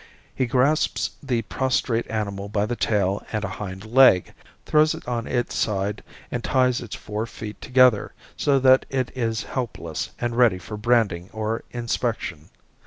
He 0.33 0.47
grasps 0.47 1.11
the 1.21 1.43
prostrate 1.43 2.09
animal 2.09 2.49
by 2.49 2.65
the 2.65 2.75
tail 2.75 3.23
and 3.31 3.43
a 3.43 3.47
hind 3.61 3.85
leg, 3.85 4.33
throws 4.65 4.95
it 4.95 5.07
on 5.07 5.27
its 5.27 5.53
side, 5.53 6.03
and 6.31 6.43
ties 6.43 6.81
its 6.81 6.95
four 6.95 7.27
feet 7.27 7.61
together, 7.61 8.11
so 8.35 8.57
that 8.57 8.87
it 8.89 9.11
is 9.15 9.43
helpless 9.43 10.09
and 10.19 10.35
ready 10.35 10.57
for 10.57 10.75
branding 10.75 11.29
or 11.31 11.63
inspection. 11.69 12.49